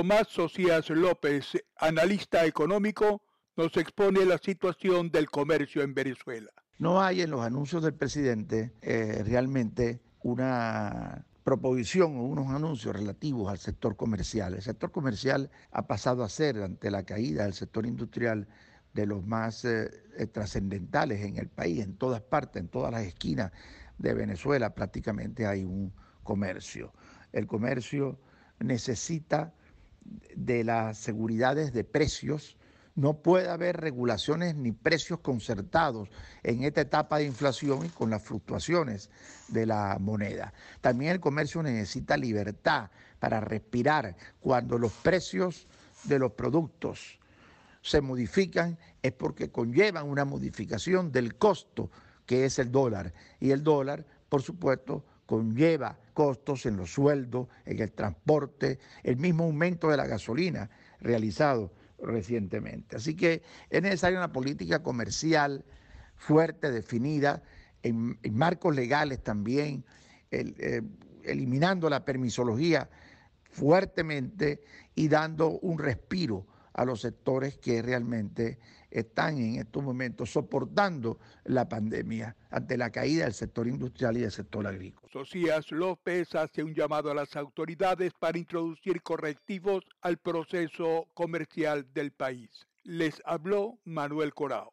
[0.00, 3.20] Tomás Socias López, analista económico,
[3.54, 6.50] nos expone la situación del comercio en Venezuela.
[6.78, 13.50] No hay en los anuncios del presidente eh, realmente una proposición o unos anuncios relativos
[13.50, 14.54] al sector comercial.
[14.54, 18.48] El sector comercial ha pasado a ser, ante la caída del sector industrial,
[18.94, 23.02] de los más eh, eh, trascendentales en el país, en todas partes, en todas las
[23.02, 23.52] esquinas
[23.98, 26.94] de Venezuela prácticamente hay un comercio.
[27.32, 28.18] El comercio
[28.60, 29.52] necesita
[30.44, 32.56] de las seguridades de precios,
[32.94, 36.08] no puede haber regulaciones ni precios concertados
[36.42, 39.10] en esta etapa de inflación y con las fluctuaciones
[39.48, 40.52] de la moneda.
[40.80, 45.66] También el comercio necesita libertad para respirar cuando los precios
[46.04, 47.18] de los productos
[47.82, 51.90] se modifican es porque conllevan una modificación del costo
[52.26, 53.12] que es el dólar.
[53.40, 59.44] Y el dólar, por supuesto, conlleva costos en los sueldos, en el transporte, el mismo
[59.44, 60.68] aumento de la gasolina
[61.00, 61.70] realizado
[62.02, 62.96] recientemente.
[62.96, 65.64] Así que es necesaria una política comercial
[66.16, 67.44] fuerte, definida,
[67.84, 69.84] en, marcos legales también,
[70.32, 70.82] eh,
[71.22, 72.90] eliminando la permisología
[73.52, 74.64] fuertemente
[74.96, 76.44] y dando un respiro
[76.80, 78.58] a los sectores que realmente
[78.90, 84.30] están en estos momentos soportando la pandemia ante la caída del sector industrial y del
[84.30, 85.06] sector agrícola.
[85.12, 92.12] Socias López hace un llamado a las autoridades para introducir correctivos al proceso comercial del
[92.12, 92.48] país.
[92.82, 94.72] Les habló Manuel Corao.